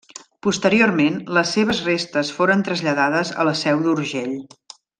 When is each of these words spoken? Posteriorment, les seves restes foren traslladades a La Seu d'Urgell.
Posteriorment, 0.45 1.19
les 1.39 1.51
seves 1.57 1.81
restes 1.89 2.31
foren 2.37 2.65
traslladades 2.71 3.33
a 3.45 3.47
La 3.51 3.55
Seu 3.63 3.85
d'Urgell. 3.87 4.35